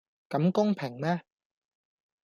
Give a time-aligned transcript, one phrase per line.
[0.29, 1.21] 咁公平咩?